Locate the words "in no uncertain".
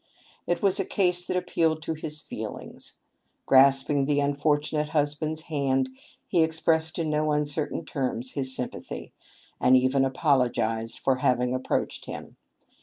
6.97-7.85